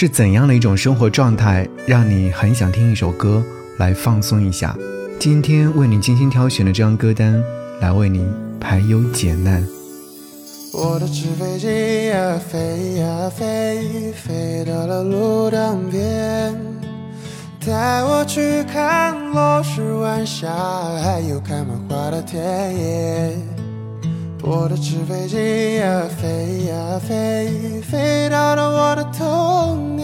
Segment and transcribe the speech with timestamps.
[0.00, 3.44] 是怎样的一种生活状态，让你很想听一首歌
[3.76, 4.74] 来放松一下？
[5.18, 7.38] 今天为你精心挑选的这张歌单，
[7.82, 8.26] 来为你
[8.58, 9.62] 排忧解难。
[10.72, 16.56] 我的纸飞机呀飞呀飞，飞到了路灯边，
[17.66, 20.48] 带我去看落日晚霞，
[21.02, 22.42] 还有开满花的田
[22.74, 23.36] 野。
[24.42, 29.99] 我的纸飞机呀飞呀飞，飞到了我的童年。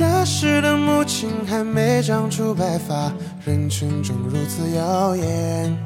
[0.00, 3.10] 那时的母亲还没长出白发，
[3.44, 5.76] 人群中如此耀眼。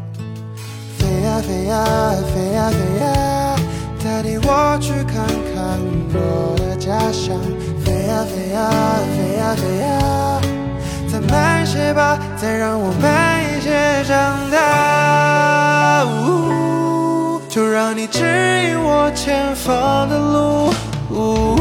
[0.98, 3.56] 飞呀飞呀飞呀飞呀，
[4.05, 5.80] 带领我去看看
[6.12, 7.34] 我的家乡。
[7.83, 8.70] 飞呀飞呀
[9.17, 10.41] 飞呀飞呀，
[11.11, 16.05] 再慢些吧，再让我慢一些长大。
[16.05, 20.70] 呜，就让你指引我前方的路。
[21.09, 21.56] 我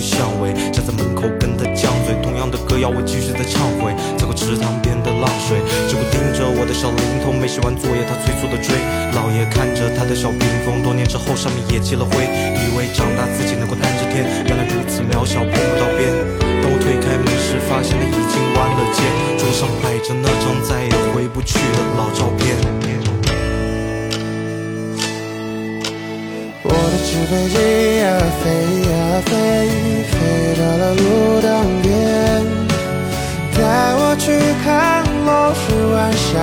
[0.00, 8.74] 巷尾，站在门口跟他犟嘴，同样的歌谣我继续在唱回，走过池塘边的浪水，只顾盯着我的小灵通，没写完作业他催促的追，
[9.14, 16.08] 老爷看着他的小屏风，多年之后上面也积了灰，以为长大自己能够担着天，原来如此渺小碰不到边，
[16.64, 19.04] 当我推开门时，发现他已经弯了肩，
[19.38, 21.60] 桌上摆着那张再也回不去。
[21.70, 23.19] 的老照片。
[27.10, 27.56] 纸飞机
[27.98, 28.06] 呀
[28.38, 28.46] 飞
[28.88, 28.92] 呀
[29.26, 29.34] 飞，
[30.06, 30.14] 飞
[30.54, 31.02] 到了路
[31.42, 31.50] 当
[31.82, 31.90] 边，
[33.52, 33.58] 带
[33.98, 34.30] 我去
[34.62, 35.58] 看落日
[35.92, 36.38] 晚霞，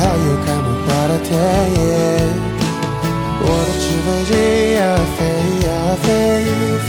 [0.00, 1.84] 还有开满花的田野。
[3.44, 4.32] 我的纸飞机
[4.76, 4.80] 呀
[5.18, 5.18] 飞
[5.66, 5.68] 呀
[6.02, 6.08] 飞，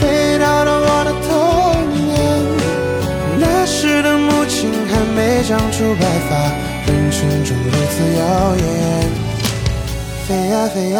[0.38, 1.28] 到了我的童
[1.92, 2.00] 年。
[3.38, 6.32] 那时的母亲还没长出白发，
[6.86, 8.66] 人群中如此耀眼。
[10.26, 10.98] 飞呀飞呀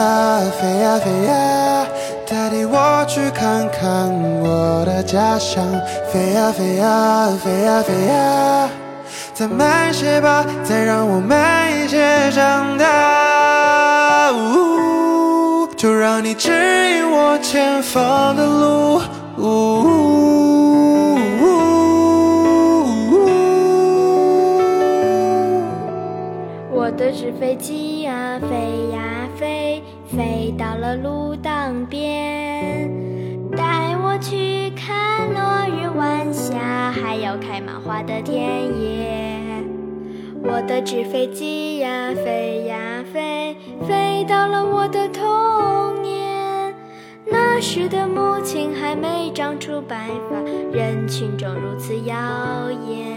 [0.61, 1.33] 飞呀飞呀，
[2.39, 4.09] 带领我去看看
[4.41, 5.67] 我的家乡。
[6.09, 8.71] 飞呀飞呀飞呀飞呀，
[9.35, 14.31] 再慢些吧，再让我慢一些长大。
[14.31, 19.01] 呜，就让你指引我前方的路。
[19.37, 19.89] 呜
[26.71, 27.88] 我的纸飞机，
[30.59, 32.91] 到了路当边，
[33.57, 38.37] 带我去看落日晚霞，还有开满花的田
[38.77, 39.63] 野。
[40.43, 46.75] 我的纸飞机呀飞呀飞，飞到了我的童年。
[47.25, 50.41] 那时的母亲还没长出白发，
[50.77, 52.17] 人群中如此耀
[52.89, 53.08] 眼。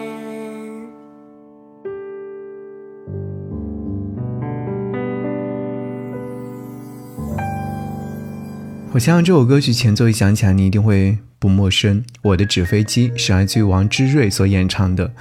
[8.93, 12.03] 我相信这首歌曲前奏一响起来，你一定会不陌生。
[12.21, 15.13] 我的纸飞机是来自于王之瑞所演唱的。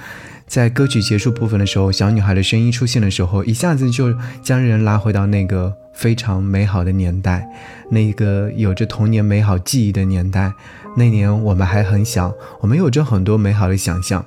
[0.45, 7.47] 在歌曲结束部分的时候，小女孩的声音出现的时候，一下子就将人拉回到那个非常美好的年代，
[7.89, 10.51] 那个有着童年美好记忆的年代。
[10.97, 14.25] 那年我们还很小，我们有着很多美好的想象。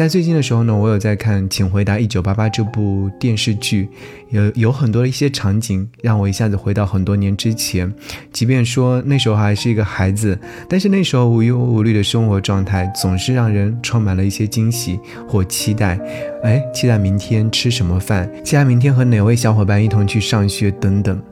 [0.00, 3.86] 在最近的时候呢，我有在看《请回答一九八八》这部电视剧，
[4.30, 7.92] 有有很多的一些场景让我一下子回到很多年之前。
[8.32, 10.40] 即便说那时候还是一个孩子，
[10.70, 16.00] 但是那时候无忧无虑的生活状态总是让人充满了一些惊喜或期待。
[16.44, 21.22] 哎，期待明天吃什么饭，期待明天和哪位小伙伴一同去上学等等。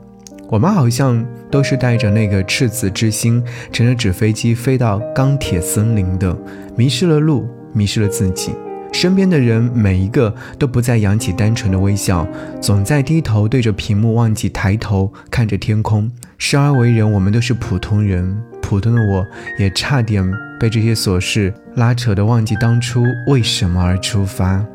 [0.47, 6.37] 我们好像都是带着那个赤子之心，乘着纸飞机飞到钢铁森林的，
[6.75, 7.49] 迷失了路。
[7.79, 8.51] 迷失了自己，
[8.91, 12.27] 身边的人每一个都不再扬起单纯的微笑，
[12.59, 16.11] 总在低头对着屏幕，忘记抬头看着天空。
[16.37, 19.25] 生而为人，我们都是普通人，普通的我
[19.57, 20.29] 也差点
[20.59, 24.65] 被这些琐事拉扯的忘记当初为什么而出发。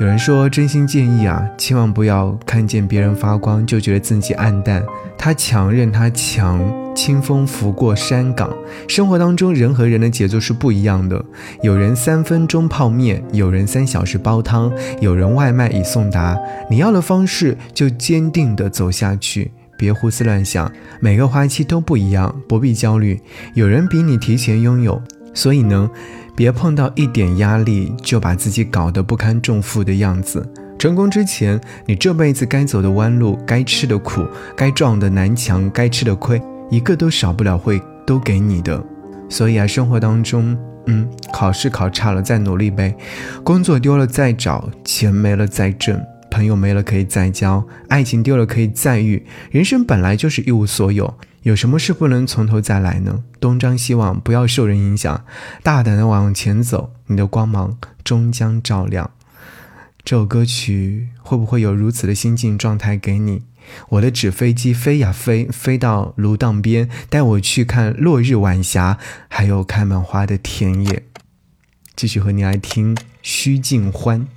[0.00, 4.80] 有人说，真心建议啊，千万不要看见别人发光就觉得自己暗淡。
[5.18, 6.62] 他强任他强，
[6.94, 8.48] 清风拂过山岗。
[8.86, 11.20] 生活当中，人和人的节奏是不一样的。
[11.62, 16.38] 有人三分钟泡面，有人三小时煲汤，有人外卖已送达。
[16.70, 20.70] 你要的方式就坚定地走下去，别胡思乱想。
[21.00, 23.20] 每个花期都不一样，不必焦虑。
[23.54, 25.02] 有人比你提前拥有，
[25.34, 25.90] 所以呢，
[26.38, 30.48] 别碰到一点压力就把自己搞得不堪重负的样子。
[30.78, 34.24] 成功之前，你这辈子该走的弯路、该吃的苦、
[34.56, 36.40] 该撞的南墙、该吃的亏，
[36.70, 38.80] 一个都少不了会都给你的。
[39.28, 40.56] 所以啊，生活当中，
[40.86, 42.94] 嗯，考试考差了再努力呗，
[43.42, 46.00] 工作丢了再找，钱没了再挣，
[46.30, 49.26] 朋友没了可以再交，爱情丢了可以再遇。
[49.50, 51.12] 人生本来就是一无所有，
[51.48, 53.24] 有什么事不能从头再来呢？
[53.40, 55.24] 东张西望，不要受人影响，
[55.62, 59.12] 大胆的往前走，你的光芒终将照亮。
[60.04, 63.44] 这首歌曲会不会有如此的心境状态给你？
[63.88, 68.98] 我的纸飞机飞呀飞，飞到芦荡边，带我去看落日晚霞，
[69.28, 71.04] 还有开满花的田野。
[71.96, 74.28] 继续和你来听须尽欢。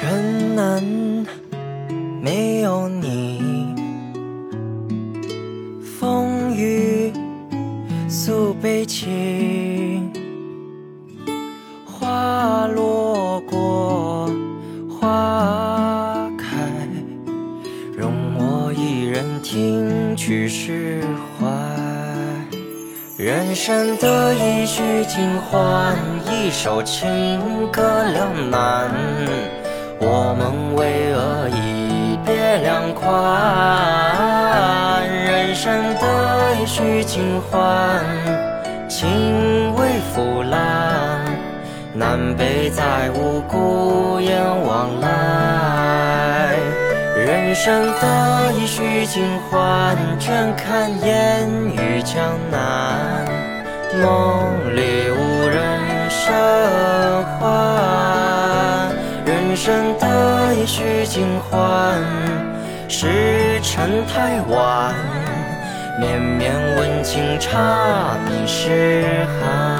[0.00, 0.80] 城南，
[2.22, 3.74] 没有你，
[5.98, 7.12] 风雨
[8.08, 10.12] 诉悲情，
[11.84, 14.30] 花落过，
[14.88, 16.46] 花开，
[17.96, 21.02] 容我一人听去释
[21.36, 21.48] 怀。
[23.16, 25.96] 人生得一须尽欢，
[26.30, 27.40] 一首情
[27.72, 28.94] 歌两难。
[30.00, 33.08] 我们为何一别两宽？
[35.08, 38.04] 人生得一须尽欢，
[38.88, 41.24] 情为腐烂，
[41.94, 46.54] 南北再无孤雁往来。
[47.16, 52.16] 人生得一须尽欢，倦看烟雨江
[52.52, 53.26] 南，
[54.00, 54.97] 梦里
[60.68, 61.98] 须尽欢，
[62.90, 64.94] 时辰太晚，
[65.98, 69.77] 绵绵温情差你诗寒。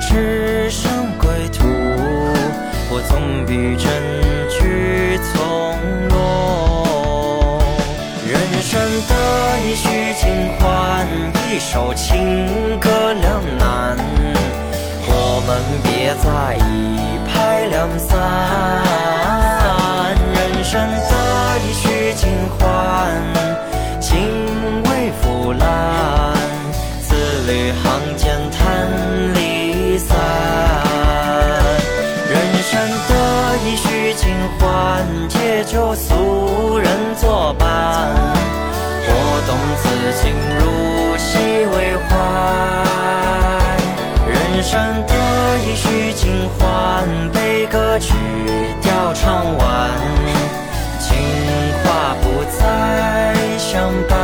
[0.00, 1.64] 只剩归途。
[2.88, 3.86] 我总比真
[4.48, 5.34] 句从
[6.08, 6.14] 容。
[8.26, 9.12] 人生得
[9.64, 9.84] 意须
[10.14, 10.24] 尽
[10.58, 11.06] 欢，
[11.50, 13.96] 一首情歌两难。
[15.08, 15.48] 我们
[15.82, 18.08] 别再一拍两散。
[20.34, 20.74] 人生
[35.66, 36.88] 借酒俗人
[37.20, 37.66] 作伴。
[39.08, 39.10] 我
[39.46, 39.50] 懂
[39.82, 40.62] 此情如
[41.18, 41.26] 戏
[41.66, 41.74] 为
[42.06, 42.08] 怀。
[44.30, 45.12] 人生得
[45.64, 48.14] 意须尽欢，悲歌曲
[48.80, 49.90] 调唱完，
[51.00, 51.18] 情
[51.82, 52.24] 话不
[52.58, 54.14] 再相伴。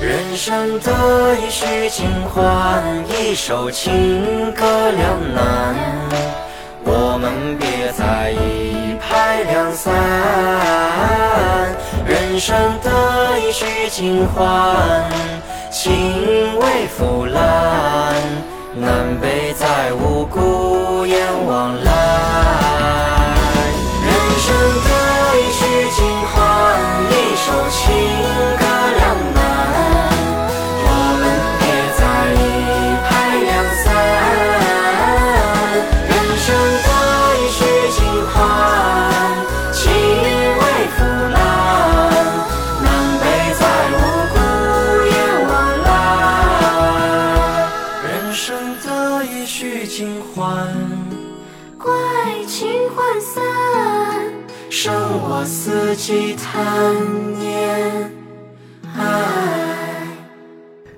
[0.00, 5.74] 人生得意须尽欢，一首情歌两难。
[6.84, 8.81] 我们别再一
[9.44, 9.92] 两散。
[12.06, 12.90] 人生得
[13.38, 15.04] 意须尽欢，
[15.70, 18.14] 情未腐烂，
[18.74, 22.01] 南北再无孤雁往来。
[55.44, 56.94] 四季贪
[57.38, 58.10] 念
[58.96, 60.08] 爱。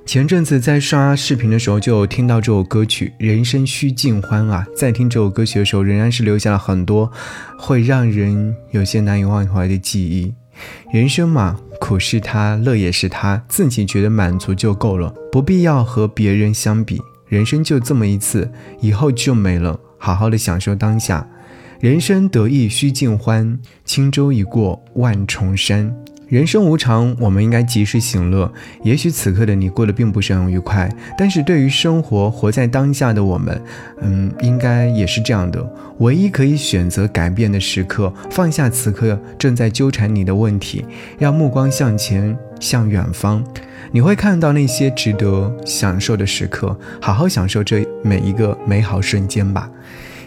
[0.04, 7.10] 前阵子在刷视频的时候，就听到这首歌曲《人生须尽欢》啊，在听这首歌曲的时候，仍然是留下了很多
[7.58, 10.34] 会让人有些难以忘怀的记忆。
[10.92, 17.00] 人生嘛，苦是他，乐也是他，自己觉得满足就够了，不必要和别人相比。
[17.26, 18.48] 人生就这么一次，
[18.80, 21.26] 以后就没了，好好的享受当下。
[21.84, 25.94] 人生得意须尽欢，轻舟已过万重山。
[26.28, 28.50] 人生无常，我们应该及时行乐。
[28.82, 33.60] 也许此刻的你过得并不是很愉快，但是对于生活活在当下的我们，
[34.00, 35.62] 嗯，应该也是这样的。
[35.98, 40.86] 唯一可以选择改变的时刻，放下此刻正在纠缠你的问题，
[41.18, 43.44] 让目光向前，向远方，
[43.92, 46.74] 你会看到那些值得享受的时刻。
[47.02, 49.70] 好好享受这每一个美好瞬间吧。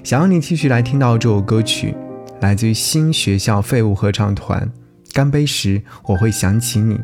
[0.07, 1.93] 想要你继续来听到这首歌曲，
[2.39, 4.71] 来自于新学校废物合唱团。
[5.11, 6.97] 干杯时，我会想起你，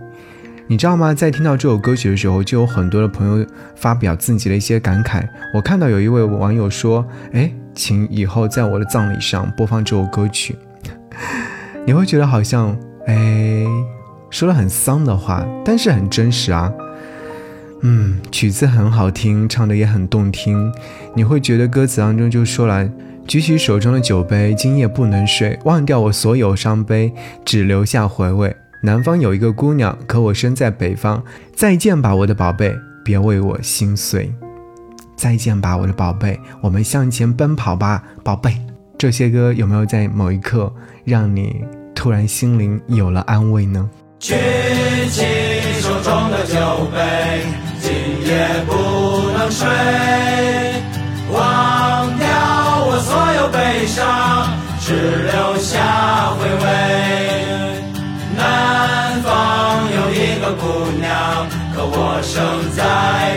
[0.68, 1.14] 你知道吗？
[1.14, 3.46] 在听到这首歌曲的时候，就有很多的朋友
[3.76, 5.28] 发表自己的一些感慨。
[5.54, 7.06] 我看到有一位网友说
[7.36, 10.56] ：“哎，请以后在我的葬礼上播放这首歌曲。”
[11.86, 12.74] 你会觉得好像
[13.08, 13.66] 哎，
[14.30, 16.72] 说了很丧的话，但是很真实啊。
[17.86, 20.74] 嗯，曲子很好听，唱的也很动听。
[21.14, 22.90] 你会觉得歌词当中就说了。
[23.28, 27.14] 举起手中的酒杯，今夜不能睡，忘掉我所有伤悲，
[27.46, 28.56] 只留下回味。
[28.82, 31.24] 南方有一个姑娘，可我身在北方。
[31.56, 34.34] 再见吧，我的宝贝，别为我心碎。
[35.16, 38.58] 再见吧，我的宝贝，我们向前奔跑吧，宝贝。
[38.98, 40.74] 这些歌有没有在某一刻
[41.04, 41.64] 让你
[41.94, 43.90] 突然心灵有了安慰呢？
[44.20, 44.34] 举
[45.10, 45.22] 起
[45.80, 47.46] 手中的酒杯，
[48.34, 48.72] 也不
[49.38, 49.68] 能睡，
[51.32, 51.38] 忘
[52.18, 52.26] 掉
[52.88, 52.90] 我。
[53.06, 54.02] 所有悲伤，
[54.82, 54.88] 只
[55.32, 55.72] 留下
[56.38, 56.66] 回味。
[58.36, 59.28] 南方
[59.98, 60.64] 有一个姑
[61.00, 61.12] 娘，
[61.76, 62.34] 可我生
[62.76, 62.82] 在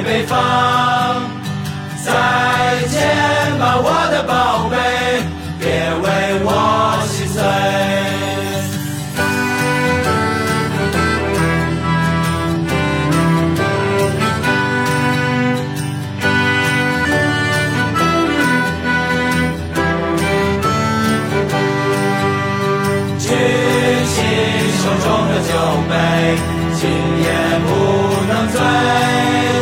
[0.07, 0.35] 北方。
[2.03, 2.09] 再
[2.89, 2.97] 见
[3.59, 4.33] 吧，我的宝
[4.71, 4.77] 贝，
[25.43, 25.53] 酒
[25.89, 26.37] 杯
[26.75, 26.91] 今
[27.23, 27.27] 夜
[27.67, 27.71] 不
[28.29, 29.56] 能醉。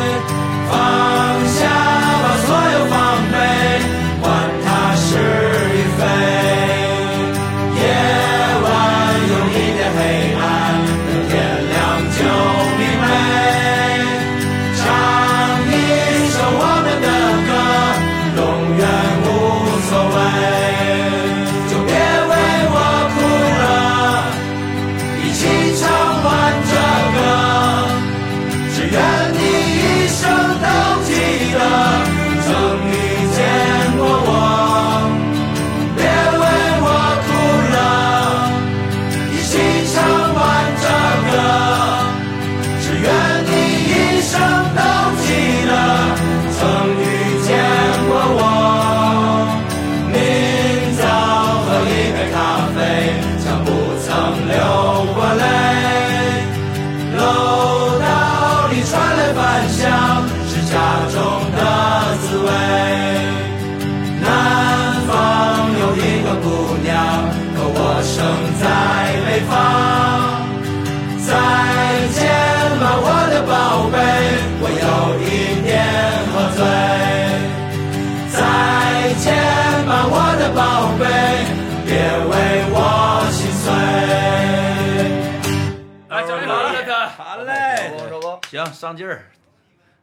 [88.54, 89.32] 行，上劲儿，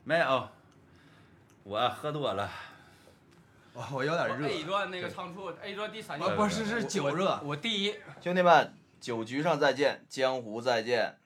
[0.03, 0.49] 没有，
[1.63, 2.49] 我喝多了，
[3.71, 4.45] 我我有点热。
[4.45, 7.39] A 段那个仓促，A 段第三句不是是酒热。
[7.45, 7.95] 我第一。
[8.19, 11.17] 兄弟们，酒局上再见，江湖再见。